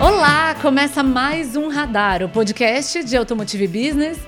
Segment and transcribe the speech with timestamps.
[0.00, 4.18] Olá, começa mais um Radar, o podcast de Automotive Business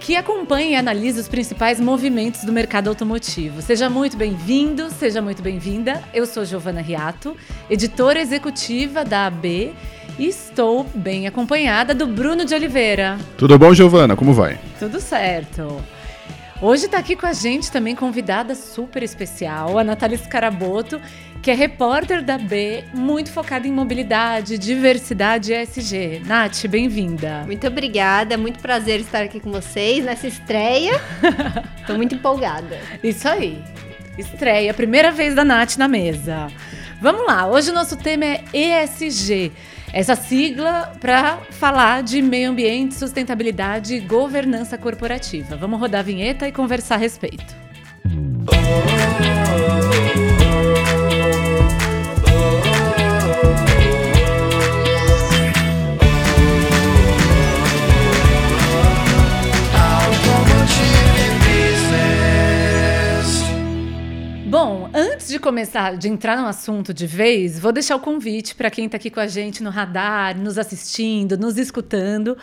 [0.00, 3.60] que acompanha e analisa os principais movimentos do mercado automotivo.
[3.60, 6.00] Seja muito bem-vindo, seja muito bem-vinda.
[6.14, 7.36] Eu sou Giovana Riato,
[7.68, 9.74] editora executiva da AB
[10.18, 13.18] estou bem acompanhada do Bruno de Oliveira.
[13.36, 14.16] Tudo bom, Giovana?
[14.16, 14.58] Como vai?
[14.78, 15.82] Tudo certo.
[16.60, 20.98] Hoje está aqui com a gente também convidada super especial, a Natália Scaraboto,
[21.42, 26.22] que é repórter da B, muito focada em mobilidade, diversidade e ESG.
[26.24, 27.42] Nath, bem-vinda.
[27.44, 30.98] Muito obrigada, muito prazer estar aqui com vocês nessa estreia.
[31.78, 32.80] Estou muito empolgada.
[33.02, 33.62] Isso aí.
[34.16, 36.46] Estreia, primeira vez da Nath na mesa.
[37.02, 39.52] Vamos lá, hoje o nosso tema é ESG.
[39.92, 45.56] Essa sigla para falar de meio ambiente, sustentabilidade e governança corporativa.
[45.56, 47.54] Vamos rodar a vinheta e conversar a respeito.
[48.04, 49.35] Bom,
[65.36, 68.96] de começar, de entrar no assunto de vez, vou deixar o convite para quem está
[68.96, 72.38] aqui com a gente no radar, nos assistindo, nos escutando,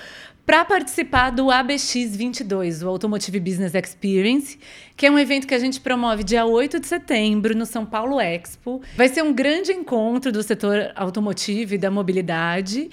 [0.45, 4.59] para participar do ABX22, o Automotive Business Experience,
[4.95, 8.22] que é um evento que a gente promove dia 8 de setembro no São Paulo
[8.22, 8.80] Expo.
[8.95, 12.91] Vai ser um grande encontro do setor automotivo e da mobilidade.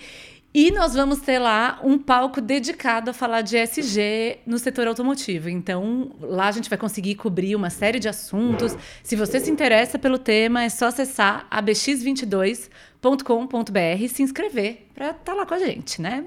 [0.53, 5.49] E nós vamos ter lá um palco dedicado a falar de SG no setor automotivo.
[5.49, 8.77] Então, lá a gente vai conseguir cobrir uma série de assuntos.
[9.01, 15.23] Se você se interessa pelo tema, é só acessar abx22.com.br e se inscrever para estar
[15.23, 16.25] tá lá com a gente, né?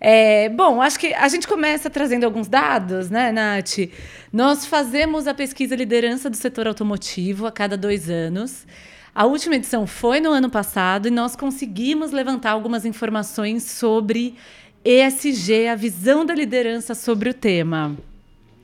[0.00, 3.90] É, bom, acho que a gente começa trazendo alguns dados, né, Nath?
[4.32, 8.66] Nós fazemos a pesquisa liderança do setor automotivo a cada dois anos.
[9.14, 14.36] A última edição foi no ano passado e nós conseguimos levantar algumas informações sobre
[14.84, 17.96] ESG, a visão da liderança sobre o tema.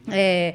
[0.08, 0.54] É,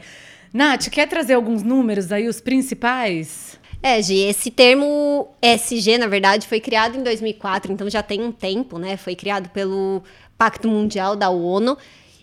[0.53, 3.59] Nath, quer trazer alguns números aí, os principais?
[3.84, 8.31] É, Gi, esse termo ESG, na verdade, foi criado em 2004, então já tem um
[8.31, 8.96] tempo, né?
[8.96, 10.03] Foi criado pelo
[10.38, 11.78] Pacto Mundial da ONU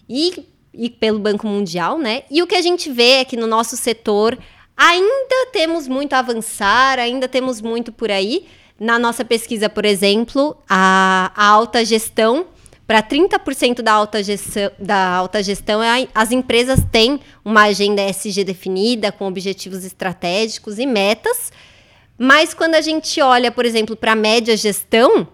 [0.08, 2.22] e, e pelo Banco Mundial, né?
[2.30, 4.38] E o que a gente vê é que no nosso setor
[4.78, 8.46] Ainda temos muito a avançar, ainda temos muito por aí.
[8.78, 12.46] Na nossa pesquisa, por exemplo, a, a alta gestão,
[12.86, 18.44] para 30% da alta, gestão, da alta gestão, é as empresas têm uma agenda SG
[18.44, 21.52] definida, com objetivos estratégicos e metas.
[22.16, 25.26] Mas quando a gente olha, por exemplo, para a média gestão,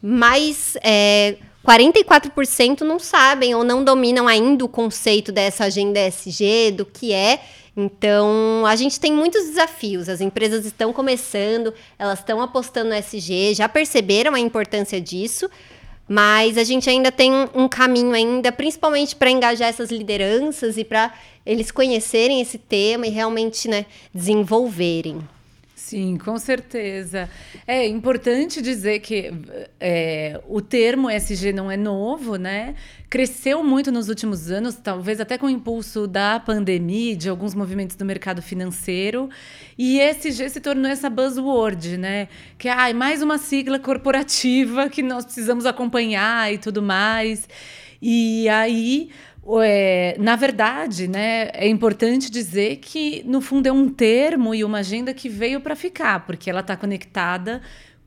[0.00, 6.86] mais é, 44% não sabem ou não dominam ainda o conceito dessa agenda SG, do
[6.86, 7.40] que é.
[7.80, 10.08] Então, a gente tem muitos desafios.
[10.08, 15.48] As empresas estão começando, elas estão apostando no SG, já perceberam a importância disso,
[16.08, 21.14] mas a gente ainda tem um caminho ainda, principalmente para engajar essas lideranças e para
[21.46, 25.20] eles conhecerem esse tema e realmente, né, desenvolverem.
[25.78, 27.30] Sim, com certeza.
[27.64, 29.32] É importante dizer que
[29.78, 32.74] é, o termo SG não é novo, né?
[33.08, 37.94] Cresceu muito nos últimos anos, talvez até com o impulso da pandemia, de alguns movimentos
[37.94, 39.30] do mercado financeiro.
[39.78, 42.28] E ESG se tornou essa buzzword, né?
[42.58, 47.48] Que é ah, mais uma sigla corporativa que nós precisamos acompanhar e tudo mais.
[48.02, 49.10] E aí
[49.62, 54.78] é, na verdade, né, é importante dizer que, no fundo, é um termo e uma
[54.78, 57.62] agenda que veio para ficar, porque ela está conectada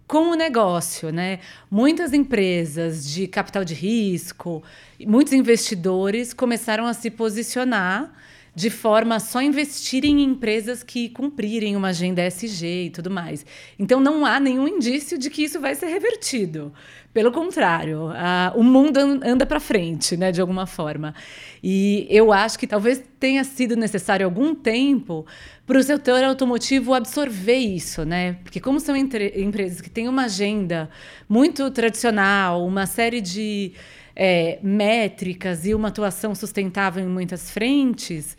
[0.07, 1.11] com o negócio.
[1.11, 1.39] Né?
[1.69, 4.61] Muitas empresas de capital de risco,
[5.07, 8.13] muitos investidores começaram a se posicionar
[8.53, 13.45] de forma a só investirem em empresas que cumprirem uma agenda SG e tudo mais.
[13.79, 16.73] Então não há nenhum indício de que isso vai ser revertido.
[17.13, 21.13] Pelo contrário, a, o mundo anda para frente, né, de alguma forma.
[21.61, 25.25] E eu acho que talvez tenha sido necessário algum tempo
[25.65, 28.37] para o setor automotivo absorver isso, né?
[28.43, 30.89] Porque como são empresas que têm uma agenda
[31.27, 33.73] muito tradicional, uma série de
[34.15, 38.37] é, métricas e uma atuação sustentável em muitas frentes,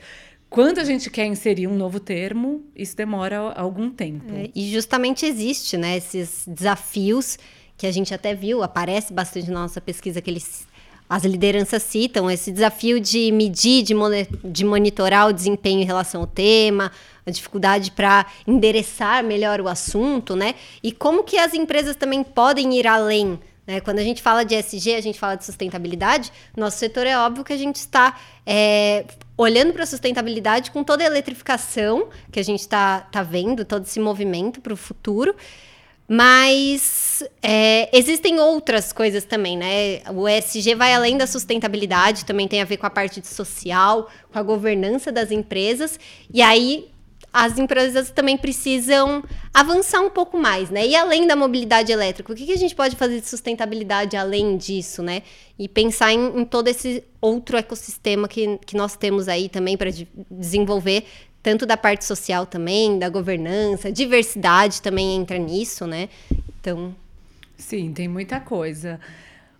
[0.52, 4.34] quando a gente quer inserir um novo termo, isso demora algum tempo.
[4.34, 7.38] É, e justamente existe, né, esses desafios
[7.76, 10.66] que a gente até viu, aparece bastante na nossa pesquisa que eles
[11.08, 13.94] as lideranças citam esse desafio de medir, de,
[14.44, 16.90] de monitorar o desempenho em relação ao tema,
[17.26, 20.54] a dificuldade para endereçar melhor o assunto, né?
[20.82, 23.81] E como que as empresas também podem ir além Né?
[23.81, 27.44] Quando a gente fala de SG, a gente fala de sustentabilidade, nosso setor é óbvio
[27.44, 29.05] que a gente está é,
[29.37, 33.85] olhando para a sustentabilidade com toda a eletrificação que a gente está tá vendo, todo
[33.85, 35.35] esse movimento para o futuro.
[36.09, 40.03] Mas é, existem outras coisas também, né?
[40.12, 44.38] O ESG vai além da sustentabilidade, também tem a ver com a parte social, com
[44.38, 45.99] a governança das empresas.
[46.31, 46.92] E aí
[47.32, 49.25] as empresas também precisam
[49.55, 50.87] avançar um pouco mais, né?
[50.87, 54.56] E além da mobilidade elétrica, o que, que a gente pode fazer de sustentabilidade além
[54.56, 55.23] disso, né?
[55.58, 59.90] E pensar em, em todo esse outro ecossistema que, que nós temos aí também para
[59.90, 61.06] de, desenvolver,
[61.43, 66.11] tanto da parte social também, da governança, diversidade também entra nisso, né?
[66.61, 66.94] Então.
[67.56, 69.00] Sim, tem muita coisa.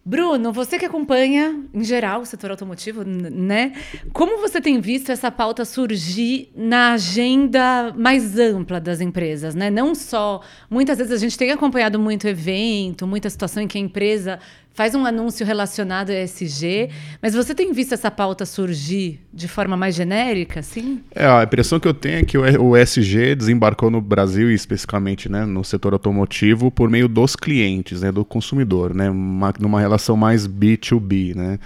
[0.05, 3.73] Bruno, você que acompanha, em geral, o setor automotivo, né?
[4.13, 9.71] Como você tem visto essa pauta surgir na agenda mais ampla das empresas, né?
[9.71, 10.41] Não só.
[10.69, 14.41] Muitas vezes a gente tem acompanhado muito evento, muita situação em que a empresa
[14.75, 16.89] faz um anúncio relacionado a ESG,
[17.21, 21.01] mas você tem visto essa pauta surgir de forma mais genérica, sim?
[21.15, 25.45] É, a impressão que eu tenho é que o ESG desembarcou no Brasil, especificamente né,
[25.45, 30.47] no setor automotivo, por meio dos clientes, né, do consumidor, né, uma, numa relação mais
[30.47, 31.59] B2B, né.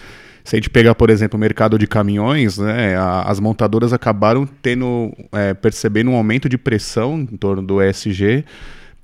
[0.45, 4.47] Se a gente pegar, por exemplo, o mercado de caminhões, né, a, as montadoras acabaram
[4.63, 8.45] tendo, é, percebendo um aumento de pressão em torno do ESG,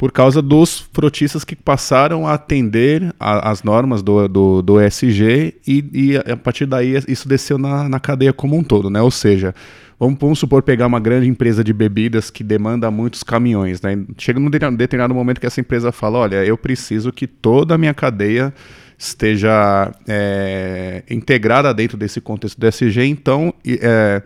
[0.02, 5.84] por causa dos frotistas que passaram a atender as normas do, do, do ESG e,
[5.92, 9.00] e, a partir daí isso desceu na, na cadeia como um todo, né?
[9.00, 9.54] Ou seja,
[10.00, 13.96] vamos, vamos supor pegar uma grande empresa de bebidas que demanda muitos caminhões, né?
[14.18, 17.94] Chega num determinado momento que essa empresa fala, olha, eu preciso que toda a minha
[17.94, 18.52] cadeia
[18.98, 23.54] esteja é, integrada dentro desse contexto do ESG, então...
[23.64, 24.20] É,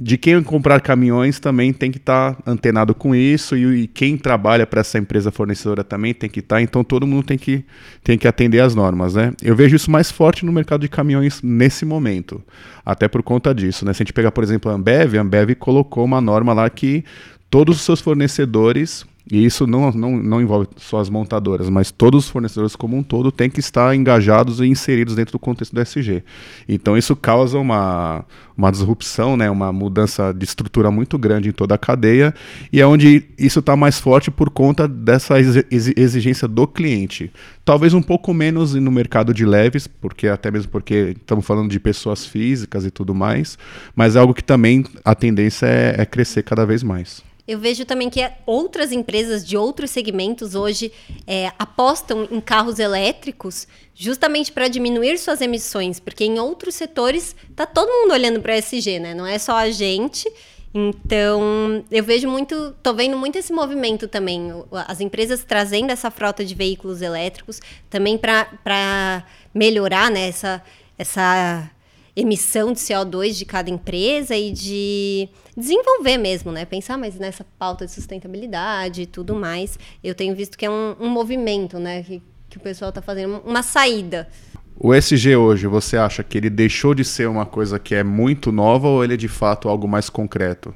[0.00, 4.16] de quem comprar caminhões também tem que estar tá antenado com isso e, e quem
[4.16, 6.56] trabalha para essa empresa fornecedora também tem que estar.
[6.56, 7.64] Tá, então todo mundo tem que,
[8.04, 9.32] tem que atender às normas, né?
[9.42, 12.40] Eu vejo isso mais forte no mercado de caminhões nesse momento,
[12.86, 13.92] até por conta disso, né?
[13.92, 17.04] Se a gente pegar, por exemplo, a Ambev, a Ambev colocou uma norma lá que
[17.50, 22.24] todos os seus fornecedores e isso não, não, não envolve só as montadoras, mas todos
[22.24, 25.80] os fornecedores como um todo têm que estar engajados e inseridos dentro do contexto do
[25.82, 26.22] SG.
[26.66, 28.24] Então isso causa uma,
[28.56, 32.34] uma disrupção, né, uma mudança de estrutura muito grande em toda a cadeia,
[32.72, 35.34] e é onde isso está mais forte por conta dessa
[35.70, 37.30] exigência do cliente.
[37.66, 41.78] Talvez um pouco menos no mercado de leves, porque até mesmo porque estamos falando de
[41.78, 43.58] pessoas físicas e tudo mais,
[43.94, 47.28] mas é algo que também a tendência é, é crescer cada vez mais.
[47.48, 50.92] Eu vejo também que outras empresas de outros segmentos hoje
[51.26, 57.64] é, apostam em carros elétricos justamente para diminuir suas emissões, porque em outros setores está
[57.64, 59.14] todo mundo olhando para SG, né?
[59.14, 60.30] Não é só a gente.
[60.74, 64.52] Então, eu vejo muito, tô vendo muito esse movimento também,
[64.86, 69.24] as empresas trazendo essa frota de veículos elétricos também para
[69.54, 70.62] melhorar né, essa,
[70.98, 71.70] essa
[72.18, 76.64] emissão de CO2 de cada empresa e de desenvolver mesmo, né?
[76.64, 79.78] Pensar mais nessa pauta de sustentabilidade e tudo mais.
[80.02, 82.02] Eu tenho visto que é um, um movimento, né?
[82.02, 82.20] Que,
[82.50, 84.28] que o pessoal está fazendo uma saída.
[84.76, 88.50] O SG hoje, você acha que ele deixou de ser uma coisa que é muito
[88.50, 90.74] nova ou ele é de fato algo mais concreto?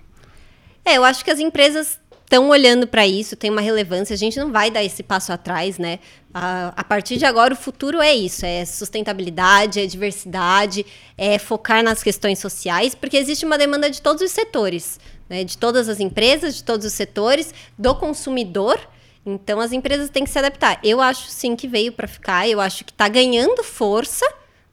[0.84, 1.98] É, eu acho que as empresas
[2.32, 4.14] estão olhando para isso, tem uma relevância.
[4.14, 5.98] A gente não vai dar esse passo atrás, né?
[6.32, 10.86] A, a, partir de agora, o futuro é isso: é sustentabilidade, é diversidade,
[11.18, 14.98] é focar nas questões sociais, porque existe uma demanda de todos os setores,
[15.28, 15.44] né?
[15.44, 18.80] de todas as empresas, de todos os setores, do consumidor.
[19.24, 20.80] Então, as empresas têm que se adaptar.
[20.82, 24.26] Eu acho sim que veio para ficar, eu acho que está ganhando força.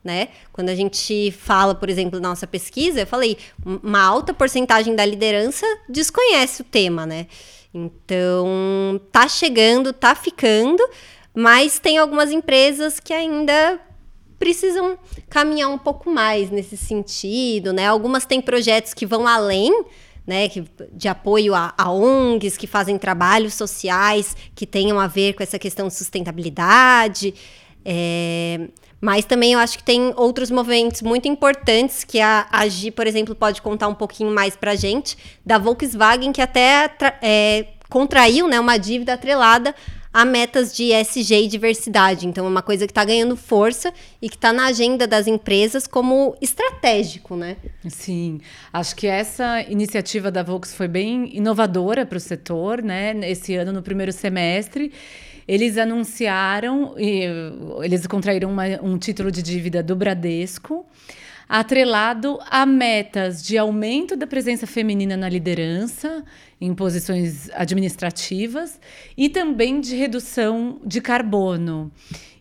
[0.10, 0.30] Né?
[0.52, 5.06] Quando a gente fala, por exemplo, na nossa pesquisa, eu falei, uma alta porcentagem da
[5.06, 7.28] liderança desconhece o tema, né?
[7.72, 10.84] Então, tá chegando, tá ficando,
[11.32, 13.80] mas tem algumas empresas que ainda
[14.40, 14.98] precisam
[15.30, 17.86] caminhar um pouco mais nesse sentido, né?
[17.86, 19.86] Algumas têm projetos que vão além,
[20.26, 25.34] né, que, de apoio a, a, ONGs que fazem trabalhos sociais que tenham a ver
[25.34, 27.32] com essa questão de sustentabilidade.
[27.86, 28.70] É,
[29.02, 33.08] mas também eu acho que tem outros movimentos muito importantes que a, a Gi, por
[33.08, 36.92] exemplo, pode contar um pouquinho mais para gente, da Volkswagen, que até
[37.22, 39.74] é, contraiu né, uma dívida atrelada
[40.12, 42.28] a metas de ESG e diversidade.
[42.28, 45.86] Então, é uma coisa que está ganhando força e que está na agenda das empresas
[45.86, 47.58] como estratégico, né?
[47.88, 48.42] Sim,
[48.74, 53.16] acho que essa iniciativa da Volkswagen foi bem inovadora para o setor, né?
[53.30, 54.92] Esse ano, no primeiro semestre.
[55.50, 56.94] Eles anunciaram,
[57.82, 60.86] eles contraíram uma, um título de dívida do Bradesco,
[61.50, 66.24] atrelado a metas de aumento da presença feminina na liderança
[66.62, 68.80] em posições administrativas
[69.18, 71.92] e também de redução de carbono.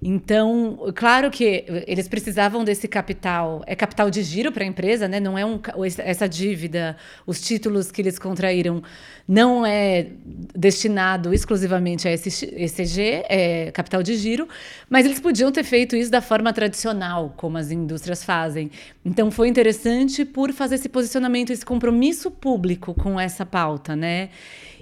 [0.01, 5.19] Então, claro que eles precisavam desse capital, é capital de giro para a empresa, né?
[5.19, 5.61] Não é um,
[5.99, 8.81] essa dívida, os títulos que eles contraíram
[9.27, 10.07] não é
[10.55, 14.49] destinado exclusivamente a ECG, é capital de giro,
[14.89, 18.71] mas eles podiam ter feito isso da forma tradicional, como as indústrias fazem.
[19.05, 24.31] Então, foi interessante por fazer esse posicionamento, esse compromisso público com essa pauta, né?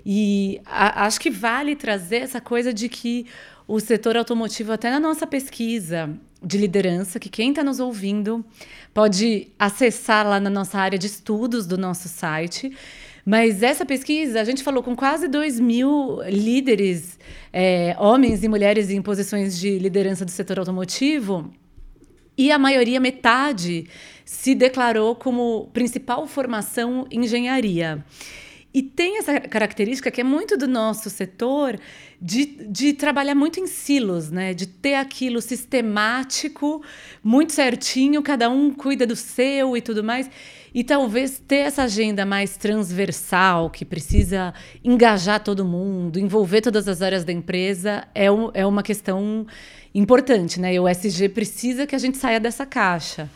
[0.08, 3.26] E a, acho que vale trazer essa coisa de que
[3.66, 6.10] o setor automotivo, até na nossa pesquisa
[6.42, 8.44] de liderança, que quem está nos ouvindo
[8.94, 12.72] pode acessar lá na nossa área de estudos do nosso site.
[13.24, 17.18] Mas essa pesquisa, a gente falou com quase 2 mil líderes,
[17.52, 21.50] é, homens e mulheres em posições de liderança do setor automotivo,
[22.38, 23.88] e a maioria, metade,
[24.24, 28.04] se declarou como principal formação engenharia.
[28.76, 31.80] E tem essa característica que é muito do nosso setor
[32.20, 34.52] de, de trabalhar muito em silos, né?
[34.52, 36.82] De ter aquilo sistemático,
[37.24, 40.28] muito certinho, cada um cuida do seu e tudo mais.
[40.74, 44.52] E talvez ter essa agenda mais transversal, que precisa
[44.84, 49.46] engajar todo mundo, envolver todas as áreas da empresa, é, um, é uma questão
[49.94, 50.74] importante, né?
[50.74, 53.30] E o SG precisa que a gente saia dessa caixa.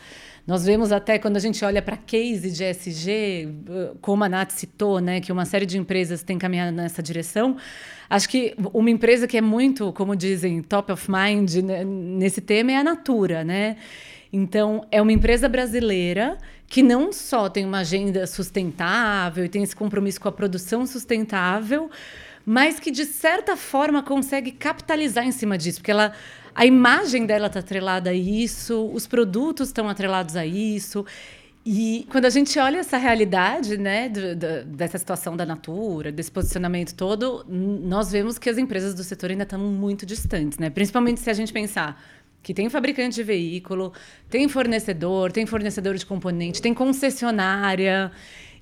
[0.51, 3.47] Nós vemos até quando a gente olha para case de ESG,
[4.01, 7.55] como a Nath citou, né, que uma série de empresas tem caminhado nessa direção.
[8.09, 12.73] Acho que uma empresa que é muito, como dizem, top of mind né, nesse tema
[12.73, 13.77] é a Natura, né?
[14.33, 19.73] Então, é uma empresa brasileira que não só tem uma agenda sustentável e tem esse
[19.73, 21.89] compromisso com a produção sustentável,
[22.45, 26.11] mas que de certa forma consegue capitalizar em cima disso, porque ela
[26.53, 31.05] a imagem dela está atrelada a isso, os produtos estão atrelados a isso.
[31.65, 36.31] E quando a gente olha essa realidade, né, do, do, dessa situação da natura, desse
[36.31, 40.71] posicionamento todo, nós vemos que as empresas do setor ainda estão muito distantes, né?
[40.71, 42.01] Principalmente se a gente pensar
[42.41, 43.93] que tem fabricante de veículo,
[44.29, 48.11] tem fornecedor, tem fornecedor de componente, tem concessionária.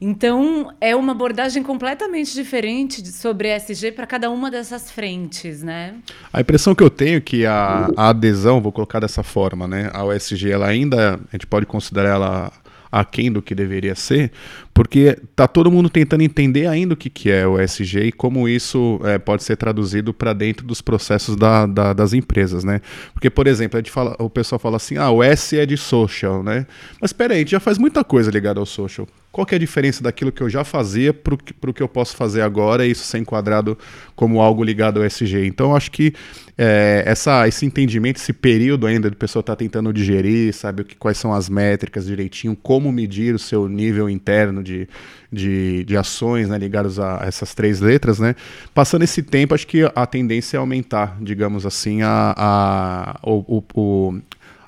[0.02, 5.96] Então, é uma abordagem completamente diferente sobre ESG para cada uma dessas frentes, né?
[6.32, 9.90] A impressão que eu tenho é que a, a adesão, vou colocar dessa forma, né,
[9.94, 12.52] ao ESG, ela ainda, a gente pode considerar ela
[12.92, 14.32] aquém do que deveria ser,
[14.80, 18.48] porque tá todo mundo tentando entender ainda o que, que é o ESG e como
[18.48, 22.80] isso é, pode ser traduzido para dentro dos processos da, da, das empresas, né?
[23.12, 26.66] Porque, por exemplo, fala, o pessoal fala assim, ah, o S é de social, né?
[27.02, 29.06] Mas aí, a gente já faz muita coisa ligada ao social.
[29.34, 32.16] Qual que é a diferença daquilo que eu já fazia para o que eu posso
[32.16, 33.78] fazer agora e isso ser enquadrado
[34.16, 35.46] como algo ligado ao SG?
[35.46, 36.14] Então, acho que
[36.58, 40.96] é, essa, esse entendimento, esse período ainda de pessoa estar tá tentando digerir, sabe, que,
[40.96, 44.90] quais são as métricas direitinho, como medir o seu nível interno de,
[45.32, 48.36] de, de ações né, ligadas a essas três letras, né?
[48.74, 54.20] Passando esse tempo, acho que a tendência é aumentar, digamos assim, a, a, o, o,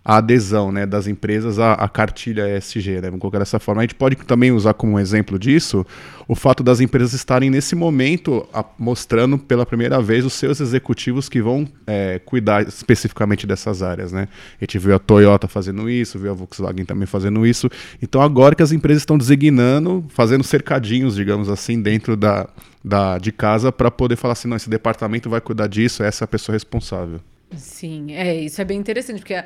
[0.03, 3.81] a adesão né, das empresas à, à cartilha ESG, né, vamos colocar dessa forma.
[3.81, 5.85] A gente pode também usar como exemplo disso
[6.27, 11.29] o fato das empresas estarem nesse momento a, mostrando pela primeira vez os seus executivos
[11.29, 14.11] que vão é, cuidar especificamente dessas áreas.
[14.11, 14.27] Né?
[14.59, 17.69] A gente viu a Toyota fazendo isso, viu a Volkswagen também fazendo isso.
[18.01, 22.49] Então agora que as empresas estão designando, fazendo cercadinhos, digamos assim, dentro da,
[22.83, 26.25] da de casa para poder falar assim, não, esse departamento vai cuidar disso, essa é
[26.25, 27.19] a pessoa responsável.
[27.55, 29.43] Sim, é, isso é bem interessante, porque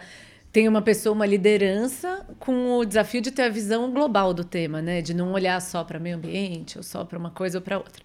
[0.55, 4.81] tem uma pessoa, uma liderança, com o desafio de ter a visão global do tema,
[4.81, 5.01] né?
[5.01, 8.01] De não olhar só para meio ambiente, ou só para uma coisa ou para outra.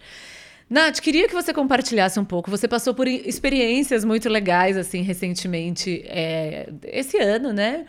[0.68, 2.50] Nath, queria que você compartilhasse um pouco.
[2.50, 7.86] Você passou por experiências muito legais, assim, recentemente, é, esse ano, né?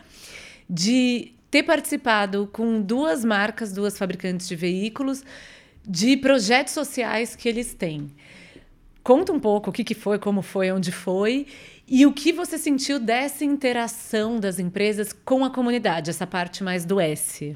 [0.70, 5.24] De ter participado com duas marcas, duas fabricantes de veículos,
[5.84, 8.12] de projetos sociais que eles têm.
[9.02, 11.48] Conta um pouco o que, que foi, como foi, onde foi
[11.94, 16.86] e o que você sentiu dessa interação das empresas com a comunidade, essa parte mais
[16.86, 17.54] do S?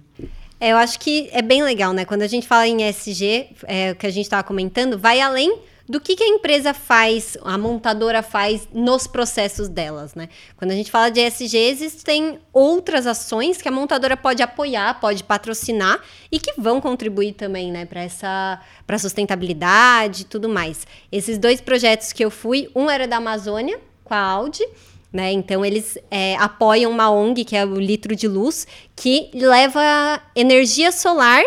[0.61, 2.05] É, eu acho que é bem legal, né?
[2.05, 5.59] Quando a gente fala em SG, é, o que a gente estava comentando, vai além
[5.89, 10.29] do que, que, a empresa faz, a montadora faz nos processos delas, né?
[10.59, 15.25] Quando a gente fala de SG, existem outras ações que a montadora pode apoiar, pode
[15.25, 15.99] patrocinar
[16.31, 20.87] e que vão contribuir também, né, para essa para sustentabilidade e tudo mais.
[21.11, 24.65] Esses dois projetos que eu fui, um era da Amazônia, com a Audi.
[25.13, 25.33] Né?
[25.33, 30.93] Então, eles é, apoiam uma ONG, que é o Litro de Luz, que leva energia
[30.93, 31.43] solar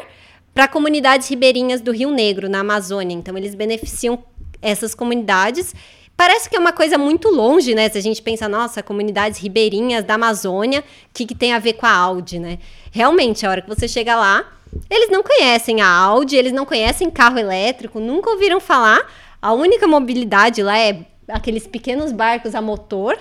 [0.53, 3.15] para comunidades ribeirinhas do Rio Negro, na Amazônia.
[3.15, 4.23] Então, eles beneficiam
[4.61, 5.73] essas comunidades.
[6.17, 7.87] Parece que é uma coisa muito longe, né?
[7.89, 11.73] Se a gente pensa, nossa, comunidades ribeirinhas da Amazônia, o que, que tem a ver
[11.73, 12.59] com a Audi, né?
[12.91, 14.45] Realmente, a hora que você chega lá,
[14.89, 18.99] eles não conhecem a Audi, eles não conhecem carro elétrico, nunca ouviram falar.
[19.41, 23.17] A única mobilidade lá é aqueles pequenos barcos a motor.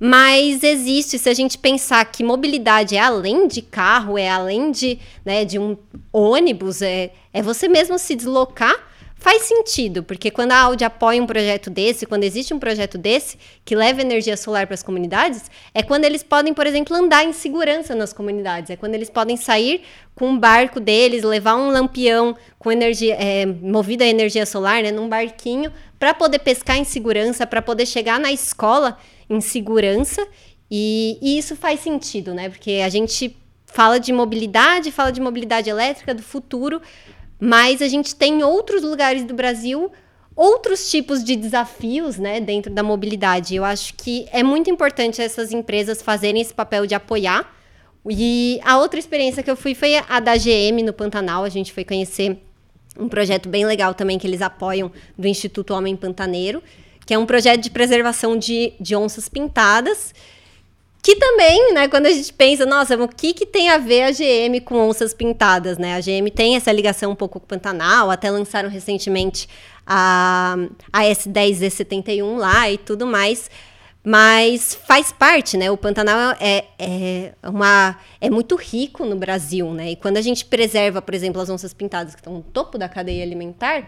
[0.00, 4.98] Mas existe, se a gente pensar que mobilidade é além de carro, é além de,
[5.24, 5.76] né, de um
[6.12, 8.76] ônibus, é, é você mesmo se deslocar
[9.18, 13.36] faz sentido, porque quando a Audi apoia um projeto desse, quando existe um projeto desse
[13.64, 17.32] que leva energia solar para as comunidades, é quando eles podem, por exemplo, andar em
[17.32, 19.82] segurança nas comunidades, é quando eles podem sair
[20.14, 24.92] com um barco deles, levar um lampião com energia é, movido a energia solar, né,
[24.92, 30.26] num barquinho, para poder pescar em segurança, para poder chegar na escola em segurança.
[30.70, 32.48] E, e isso faz sentido, né?
[32.48, 33.36] Porque a gente
[33.66, 36.80] fala de mobilidade, fala de mobilidade elétrica do futuro,
[37.40, 39.90] mas a gente tem em outros lugares do Brasil
[40.38, 43.56] outros tipos de desafios né, dentro da mobilidade.
[43.56, 47.52] Eu acho que é muito importante essas empresas fazerem esse papel de apoiar.
[48.08, 51.42] E a outra experiência que eu fui foi a da GM no Pantanal.
[51.42, 52.40] A gente foi conhecer
[52.98, 56.62] um projeto bem legal também que eles apoiam do Instituto Homem Pantaneiro,
[57.06, 60.14] que é um projeto de preservação de, de onças pintadas.
[61.00, 64.10] Que também, né, quando a gente pensa, nossa, o que, que tem a ver a
[64.10, 65.94] GM com onças pintadas, né?
[65.94, 69.48] A GM tem essa ligação um pouco com o Pantanal, até lançaram recentemente
[69.86, 70.56] a,
[70.92, 73.48] a S10Z71 lá e tudo mais.
[74.10, 75.70] Mas faz parte, né?
[75.70, 79.90] O Pantanal é, é, uma, é muito rico no Brasil, né?
[79.90, 82.88] E quando a gente preserva, por exemplo, as onças pintadas que estão no topo da
[82.88, 83.86] cadeia alimentar,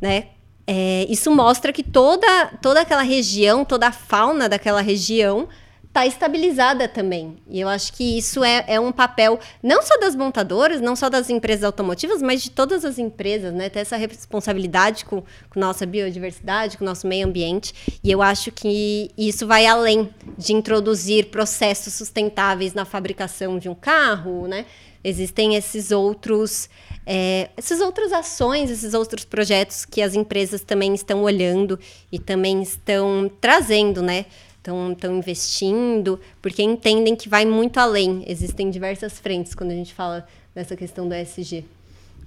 [0.00, 0.30] né?
[0.66, 5.48] É, isso mostra que toda, toda aquela região, toda a fauna daquela região
[5.90, 7.36] está estabilizada também.
[7.48, 11.10] E eu acho que isso é, é um papel não só das montadoras, não só
[11.10, 13.68] das empresas automotivas, mas de todas as empresas, né?
[13.68, 15.20] Ter essa responsabilidade com,
[15.50, 17.74] com nossa biodiversidade, com nosso meio ambiente.
[18.04, 23.74] E eu acho que isso vai além de introduzir processos sustentáveis na fabricação de um
[23.74, 24.66] carro, né?
[25.02, 26.68] Existem esses outros,
[27.04, 31.80] é, essas outras ações, esses outros projetos que as empresas também estão olhando
[32.12, 34.26] e também estão trazendo, né?
[34.60, 38.24] Estão investindo, porque entendem que vai muito além.
[38.26, 41.64] Existem diversas frentes quando a gente fala dessa questão do ESG.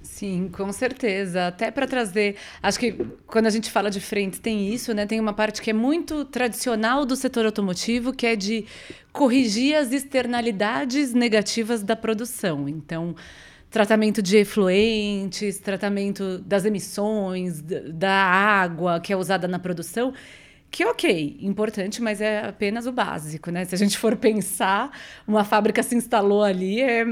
[0.02, 1.46] Sim, com certeza.
[1.46, 2.36] Até para trazer.
[2.62, 2.92] Acho que
[3.26, 5.06] quando a gente fala de frente, tem isso, né?
[5.06, 8.66] Tem uma parte que é muito tradicional do setor automotivo, que é de
[9.12, 12.68] corrigir as externalidades negativas da produção.
[12.68, 13.16] Então,
[13.70, 20.12] tratamento de efluentes, tratamento das emissões, da água que é usada na produção
[20.74, 23.64] que ok, importante, mas é apenas o básico, né?
[23.64, 24.90] Se a gente for pensar,
[25.24, 27.06] uma fábrica se instalou ali, é,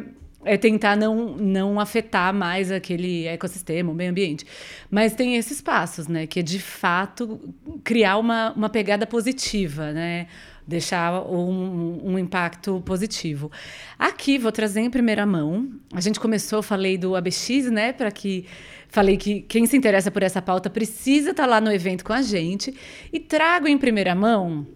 [0.44, 4.44] é tentar não, não afetar mais aquele ecossistema, o meio ambiente.
[4.90, 6.26] Mas tem esses passos, né?
[6.26, 7.38] Que é de fato
[7.84, 10.26] criar uma, uma pegada positiva, né?
[10.66, 13.48] Deixar um, um impacto positivo.
[13.96, 15.68] Aqui vou trazer em primeira mão.
[15.94, 17.92] A gente começou, falei do ABX, né?
[17.92, 18.44] Para que
[18.92, 22.12] Falei que quem se interessa por essa pauta precisa estar tá lá no evento com
[22.12, 22.74] a gente
[23.10, 24.66] e trago em primeira mão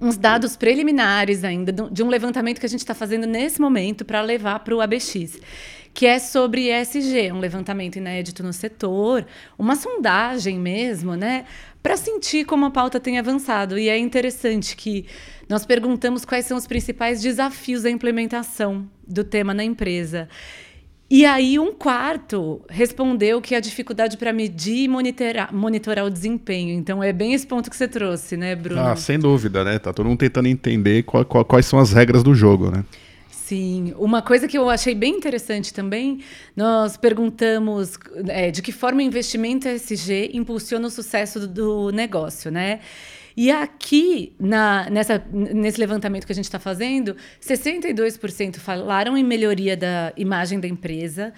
[0.00, 4.22] uns dados preliminares ainda de um levantamento que a gente está fazendo nesse momento para
[4.22, 5.38] levar para o ABX,
[5.92, 9.26] que é sobre ESG, um levantamento inédito no setor,
[9.58, 11.44] uma sondagem mesmo, né,
[11.82, 13.78] para sentir como a pauta tem avançado.
[13.78, 15.04] E é interessante que
[15.50, 20.30] nós perguntamos quais são os principais desafios da implementação do tema na empresa.
[21.10, 26.72] E aí, um quarto respondeu que a dificuldade para medir e monitorar, monitorar o desempenho.
[26.72, 28.80] Então, é bem esse ponto que você trouxe, né, Bruno?
[28.80, 29.76] Ah, sem dúvida, né?
[29.80, 32.84] Tá todo mundo tentando entender qual, qual, quais são as regras do jogo, né?
[33.28, 36.20] Sim, uma coisa que eu achei bem interessante também,
[36.56, 42.52] nós perguntamos é, de que forma o investimento ESG impulsiona o sucesso do, do negócio,
[42.52, 42.78] né?
[43.36, 49.76] E aqui, na, nessa, nesse levantamento que a gente está fazendo, 62% falaram em melhoria
[49.76, 51.32] da imagem da empresa,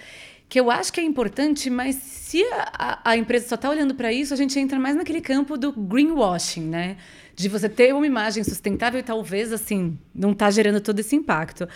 [0.52, 4.12] que eu acho que é importante, mas se a, a empresa só está olhando para
[4.12, 6.98] isso, a gente entra mais naquele campo do greenwashing, né?
[7.34, 11.66] De você ter uma imagem sustentável e talvez, assim, não está gerando todo esse impacto.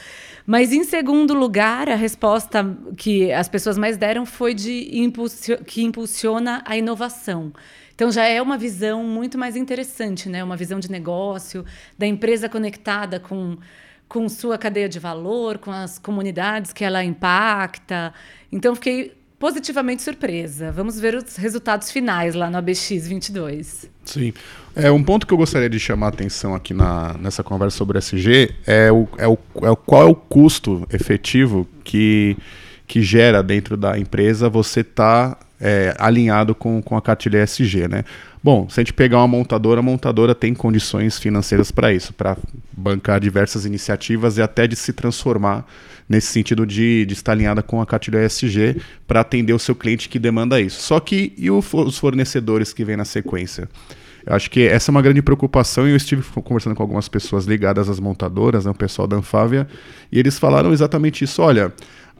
[0.44, 5.10] Mas, em segundo lugar, a resposta que as pessoas mais deram foi de
[5.66, 7.54] que impulsiona a inovação.
[7.96, 10.44] Então já é uma visão muito mais interessante, né?
[10.44, 11.64] Uma visão de negócio,
[11.98, 13.56] da empresa conectada com,
[14.06, 18.12] com sua cadeia de valor, com as comunidades que ela impacta.
[18.52, 20.70] Então fiquei positivamente surpresa.
[20.70, 23.90] Vamos ver os resultados finais lá no ABX 22.
[24.04, 24.34] Sim.
[24.74, 27.98] É, um ponto que eu gostaria de chamar a atenção aqui na, nessa conversa sobre
[27.98, 32.36] SG é, o, é, o, é o, qual é o custo efetivo que,
[32.86, 37.88] que gera dentro da empresa você estar tá é, alinhado com, com a cartilha ESG,
[37.88, 38.04] né?
[38.42, 42.36] Bom, se a gente pegar uma montadora, a montadora tem condições financeiras para isso, para
[42.72, 45.66] bancar diversas iniciativas e até de se transformar
[46.08, 50.08] nesse sentido de, de estar alinhada com a cartilha ESG para atender o seu cliente
[50.08, 50.80] que demanda isso.
[50.80, 53.68] Só que e os fornecedores que vêm na sequência?
[54.24, 57.44] Eu acho que essa é uma grande preocupação e eu estive conversando com algumas pessoas
[57.46, 59.68] ligadas às montadoras, né, o pessoal da Anfávia,
[60.10, 61.40] e eles falaram exatamente isso.
[61.40, 61.72] Olha,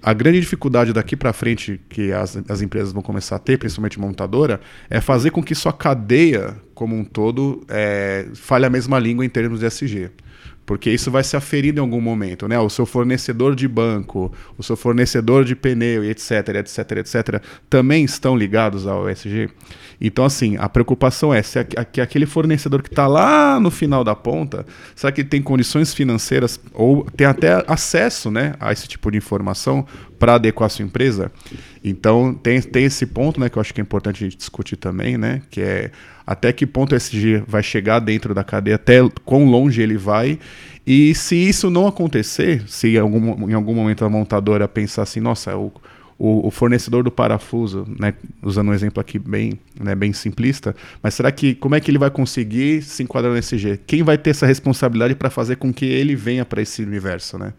[0.06, 3.98] a grande dificuldade daqui para frente que as, as empresas vão começar a ter, principalmente
[3.98, 9.26] montadora, é fazer com que sua cadeia como um todo é, fale a mesma língua
[9.26, 10.12] em termos de SG
[10.66, 12.59] porque isso vai ser aferido em algum momento, né?
[12.59, 18.37] O seu fornecedor de banco, o seu fornecedor de pneu, etc, etc, etc, também estão
[18.37, 19.48] ligados ao ESG.
[20.00, 24.14] Então, assim, a preocupação é se que aquele fornecedor que está lá no final da
[24.14, 29.16] ponta, será que tem condições financeiras ou tem até acesso, né, a esse tipo de
[29.16, 29.87] informação
[30.18, 31.31] para adequar a sua empresa?
[31.83, 34.76] Então, tem, tem esse ponto, né, que eu acho que é importante a gente discutir
[34.76, 35.90] também, né, que é
[36.26, 40.38] até que ponto o SG vai chegar dentro da cadeia, até quão longe ele vai.
[40.86, 45.20] E se isso não acontecer, se em algum, em algum momento a montadora pensar assim,
[45.20, 45.72] nossa, o,
[46.18, 51.14] o, o, fornecedor do parafuso, né, usando um exemplo aqui bem, né, bem simplista, mas
[51.14, 53.80] será que como é que ele vai conseguir se enquadrar no SG?
[53.86, 57.52] Quem vai ter essa responsabilidade para fazer com que ele venha para esse universo, né?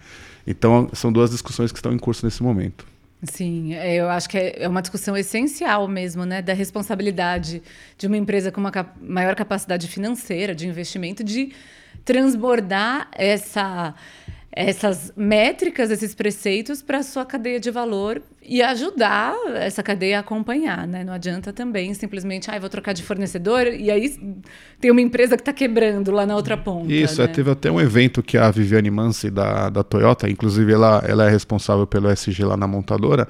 [0.45, 2.85] Então são duas discussões que estão em curso nesse momento.
[3.23, 7.63] Sim, é, eu acho que é, é uma discussão essencial mesmo, né, da responsabilidade
[7.97, 11.51] de uma empresa com uma maior capacidade financeira de investimento de
[12.05, 13.95] transbordar essa
[14.57, 20.19] essas métricas, esses preceitos para a sua cadeia de valor e ajudar essa cadeia a
[20.21, 21.03] acompanhar, né?
[21.03, 24.17] Não adianta também simplesmente, ah, vou trocar de fornecedor e aí
[24.81, 26.91] tem uma empresa que está quebrando lá na outra ponta.
[26.91, 27.33] Isso, é, né?
[27.33, 31.29] teve até um evento que a Viviane Mansi da, da Toyota, inclusive ela, ela é
[31.29, 33.27] responsável pelo SG lá na montadora,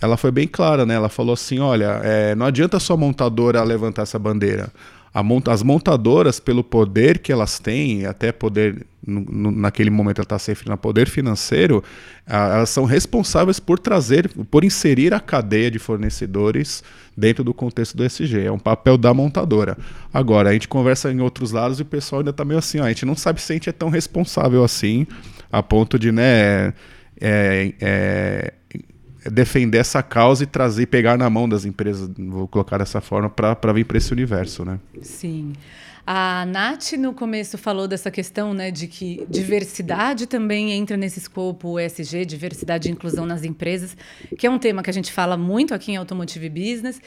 [0.00, 0.94] ela foi bem clara, né?
[0.94, 4.72] Ela falou assim, olha, é, não adianta só a montadora levantar essa bandeira
[5.12, 10.74] as montadoras, pelo poder que elas têm, até poder, naquele momento ela está se referindo
[10.74, 11.82] a poder financeiro,
[12.26, 16.84] elas são responsáveis por trazer, por inserir a cadeia de fornecedores
[17.16, 18.44] dentro do contexto do SG.
[18.44, 19.76] É um papel da montadora.
[20.14, 22.84] Agora, a gente conversa em outros lados e o pessoal ainda está meio assim, ó,
[22.84, 25.08] a gente não sabe se a gente é tão responsável assim,
[25.50, 26.72] a ponto de, né,
[27.20, 28.54] é, é,
[29.26, 33.72] defender essa causa e trazer, pegar na mão das empresas, vou colocar dessa forma, para
[33.72, 34.78] vir para esse universo, né?
[35.02, 35.52] Sim.
[36.06, 41.78] A Nath, no começo, falou dessa questão né, de que diversidade também entra nesse escopo
[41.78, 43.96] ESG, diversidade e inclusão nas empresas,
[44.36, 47.00] que é um tema que a gente fala muito aqui em Automotive Business.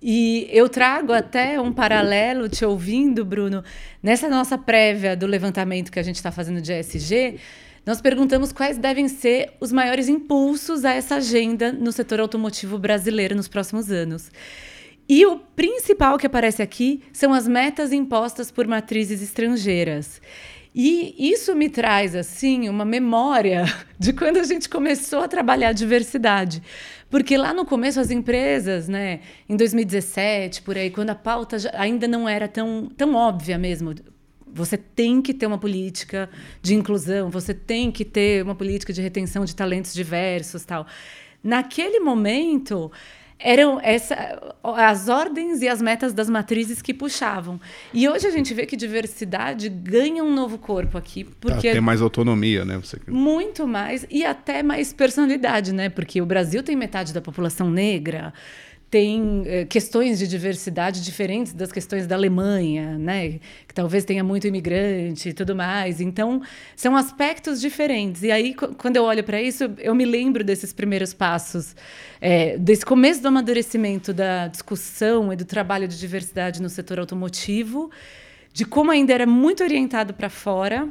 [0.00, 3.64] E eu trago até um paralelo, te ouvindo, Bruno,
[4.02, 7.40] nessa nossa prévia do levantamento que a gente está fazendo de ESG,
[7.86, 13.36] nós perguntamos quais devem ser os maiores impulsos a essa agenda no setor automotivo brasileiro
[13.36, 14.30] nos próximos anos.
[15.06, 20.20] E o principal que aparece aqui são as metas impostas por matrizes estrangeiras.
[20.74, 23.64] E isso me traz assim uma memória
[23.98, 26.62] de quando a gente começou a trabalhar diversidade.
[27.10, 32.08] Porque lá no começo as empresas, né, em 2017, por aí, quando a pauta ainda
[32.08, 33.94] não era tão, tão óbvia mesmo,
[34.54, 36.30] você tem que ter uma política
[36.62, 40.86] de inclusão, você tem que ter uma política de retenção de talentos diversos, tal.
[41.42, 42.90] Naquele momento
[43.38, 47.60] eram essa, as ordens e as metas das matrizes que puxavam.
[47.92, 52.00] E hoje a gente vê que diversidade ganha um novo corpo aqui, porque tem mais
[52.00, 52.78] autonomia, né?
[52.78, 52.98] Você...
[53.08, 55.88] Muito mais e até mais personalidade, né?
[55.88, 58.32] Porque o Brasil tem metade da população negra
[58.90, 63.40] tem eh, questões de diversidade diferentes das questões da Alemanha, né?
[63.66, 66.00] Que talvez tenha muito imigrante e tudo mais.
[66.00, 66.40] Então,
[66.76, 68.22] são aspectos diferentes.
[68.22, 71.74] E aí, quando eu olho para isso, eu me lembro desses primeiros passos,
[72.20, 77.90] é, desse começo do amadurecimento da discussão e do trabalho de diversidade no setor automotivo,
[78.52, 80.88] de como ainda era muito orientado para fora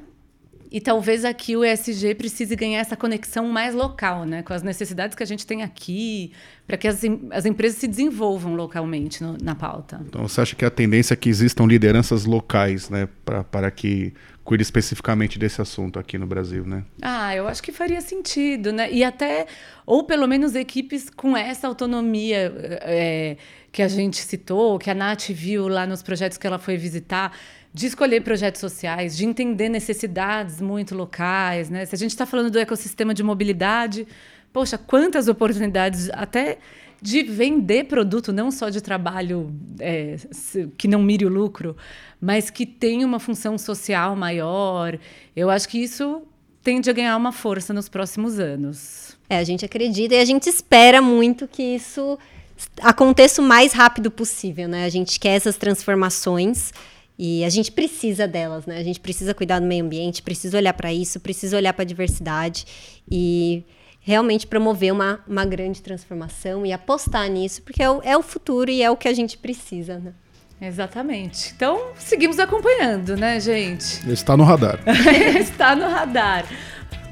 [0.73, 4.41] e talvez aqui o ESG precise ganhar essa conexão mais local, né?
[4.41, 6.31] com as necessidades que a gente tem aqui,
[6.65, 10.01] para que as, as empresas se desenvolvam localmente no, na pauta.
[10.03, 13.07] Então, você acha que a tendência é que existam lideranças locais né?
[13.23, 16.83] para que cuide especificamente desse assunto aqui no Brasil, né?
[17.01, 18.91] Ah, eu acho que faria sentido, né?
[18.91, 19.47] E até,
[19.85, 23.37] ou pelo menos equipes com essa autonomia é,
[23.71, 27.35] que a gente citou, que a Nath viu lá nos projetos que ela foi visitar,
[27.73, 31.69] de escolher projetos sociais, de entender necessidades muito locais.
[31.69, 31.85] Né?
[31.85, 34.05] Se a gente está falando do ecossistema de mobilidade,
[34.51, 36.59] poxa, quantas oportunidades até
[37.03, 40.15] de vender produto, não só de trabalho é,
[40.77, 41.75] que não mire o lucro,
[42.19, 44.97] mas que tem uma função social maior.
[45.35, 46.21] Eu acho que isso
[46.63, 49.17] tende a ganhar uma força nos próximos anos.
[49.29, 52.17] É, a gente acredita e a gente espera muito que isso
[52.79, 54.85] aconteça o mais rápido possível, né?
[54.85, 56.71] A gente quer essas transformações
[57.19, 58.77] e a gente precisa delas, né?
[58.77, 61.85] A gente precisa cuidar do meio ambiente, precisa olhar para isso, precisa olhar para a
[61.85, 62.65] diversidade
[63.11, 63.65] e
[64.03, 68.69] realmente promover uma, uma grande transformação e apostar nisso, porque é o, é o futuro
[68.69, 70.13] e é o que a gente precisa, né?
[70.61, 71.51] Exatamente.
[71.55, 74.09] Então, seguimos acompanhando, né, gente?
[74.09, 74.79] Está no radar.
[75.37, 76.45] Está no radar.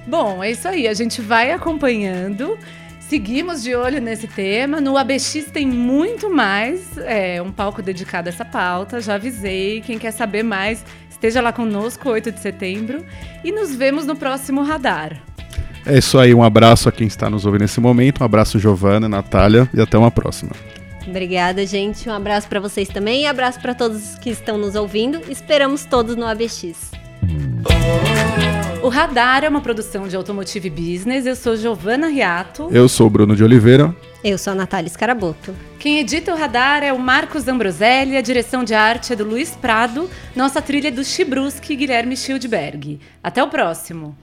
[0.07, 0.87] Bom, é isso aí.
[0.87, 2.57] A gente vai acompanhando.
[2.99, 4.79] Seguimos de olho nesse tema.
[4.79, 9.01] No ABX tem muito mais, é, um palco dedicado a essa pauta.
[9.01, 9.81] Já avisei.
[9.81, 13.05] Quem quer saber mais, esteja lá conosco, 8 de setembro.
[13.43, 15.21] E nos vemos no próximo Radar.
[15.85, 16.33] É isso aí.
[16.33, 18.21] Um abraço a quem está nos ouvindo nesse momento.
[18.21, 20.51] Um abraço, Giovana, Natália, e até uma próxima.
[21.07, 22.07] Obrigada, gente.
[22.07, 25.21] Um abraço para vocês também e abraço para todos que estão nos ouvindo.
[25.29, 26.91] Esperamos todos no ABX.
[28.83, 31.25] O Radar é uma produção de Automotive Business.
[31.25, 32.67] Eu sou Giovana Riato.
[32.71, 33.95] Eu sou Bruno de Oliveira.
[34.23, 35.53] Eu sou a Natália Scaraboto.
[35.79, 39.51] Quem edita o Radar é o Marcos Ambroselli, a direção de arte é do Luiz
[39.51, 42.99] Prado, nossa trilha é do Chibruski e Guilherme Schildberg.
[43.23, 44.15] Até o próximo!